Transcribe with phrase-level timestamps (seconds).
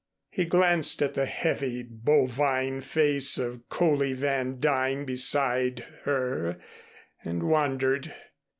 [0.31, 6.59] He glanced at the heavy, bovine face of Coley Van Duyn beside her
[7.23, 8.11] and wondered.